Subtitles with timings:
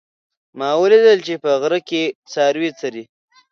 [0.57, 3.03] ما ولیدل چې په غره کې څاروي څري